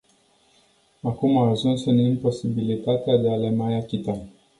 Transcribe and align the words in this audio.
Acum 1.01 1.37
a 1.37 1.49
ajuns 1.49 1.85
în 1.85 1.97
imposibilitatea 1.97 3.17
de 3.17 3.29
a 3.31 3.35
le 3.35 3.49
mai 3.49 3.73
achita. 3.73 4.25